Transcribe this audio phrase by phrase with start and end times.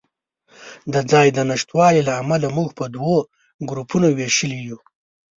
[0.93, 3.17] د ځای د نشتوالي له امله یې موږ په دوو
[3.69, 4.79] ګروپونو وېشلي یو.